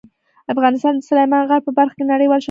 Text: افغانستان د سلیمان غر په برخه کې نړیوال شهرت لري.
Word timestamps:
افغانستان 0.53 0.93
د 0.97 1.01
سلیمان 1.09 1.43
غر 1.49 1.61
په 1.65 1.71
برخه 1.77 1.95
کې 1.97 2.03
نړیوال 2.11 2.29
شهرت 2.29 2.37
لري. 2.37 2.39